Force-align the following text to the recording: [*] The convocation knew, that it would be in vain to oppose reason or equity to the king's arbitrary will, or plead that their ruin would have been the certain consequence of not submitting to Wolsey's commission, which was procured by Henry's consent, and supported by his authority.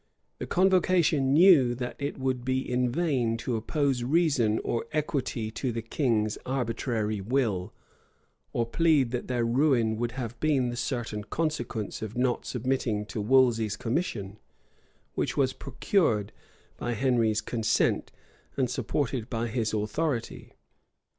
[*] 0.21 0.37
The 0.39 0.47
convocation 0.47 1.31
knew, 1.31 1.75
that 1.75 1.95
it 1.99 2.17
would 2.17 2.43
be 2.43 2.67
in 2.67 2.89
vain 2.89 3.37
to 3.37 3.55
oppose 3.55 4.01
reason 4.01 4.57
or 4.63 4.87
equity 4.91 5.51
to 5.51 5.71
the 5.71 5.83
king's 5.83 6.39
arbitrary 6.43 7.21
will, 7.21 7.71
or 8.51 8.65
plead 8.65 9.11
that 9.11 9.27
their 9.27 9.45
ruin 9.45 9.97
would 9.97 10.13
have 10.13 10.39
been 10.39 10.69
the 10.69 10.75
certain 10.75 11.23
consequence 11.23 12.01
of 12.01 12.17
not 12.17 12.47
submitting 12.47 13.05
to 13.05 13.21
Wolsey's 13.21 13.77
commission, 13.77 14.39
which 15.13 15.37
was 15.37 15.53
procured 15.53 16.31
by 16.77 16.93
Henry's 16.95 17.39
consent, 17.39 18.11
and 18.57 18.71
supported 18.71 19.29
by 19.29 19.49
his 19.49 19.71
authority. 19.71 20.55